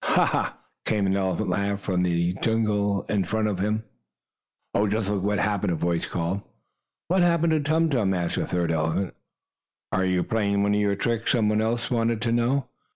"Ha! 0.03 0.25
Ha!" 0.25 0.57
came 0.87 1.05
an 1.05 1.15
elephant 1.15 1.47
laugh 1.47 1.79
from 1.81 2.01
the 2.01 2.33
jungle 2.41 3.03
in 3.07 3.23
front 3.23 3.47
of 3.47 3.57
Tum 3.57 3.65
Tum. 3.65 3.83
"Oh, 4.73 4.87
just 4.87 5.11
look 5.11 5.37
at 5.37 5.61
him!" 5.63 5.69
a 5.69 5.75
voice 5.75 6.07
called. 6.07 6.41
"What 7.07 7.21
happened, 7.21 7.63
Tum 7.67 7.87
Tum?" 7.91 8.11
asked 8.11 8.37
a 8.37 8.47
third 8.47 8.71
elephant. 8.71 9.13
"Are 9.91 10.03
you 10.05 10.23
playing 10.23 10.63
one 10.63 10.73
of 10.73 10.81
your 10.81 10.95
tricks?" 10.95 11.33
some 11.33 11.49
one 11.49 11.61
else 11.61 11.91
wanted 11.91 12.19
to 12.23 12.31
know. 12.31 12.65